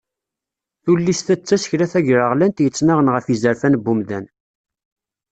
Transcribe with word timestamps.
Tullist-a 0.83 1.35
d 1.39 1.41
tasekla 1.41 1.87
tagreɣlant 1.93 2.63
yettnaɣen 2.63 3.11
ɣef 3.13 3.25
yizerfan 3.27 3.73
n 3.83 3.87
umdan. 3.91 4.25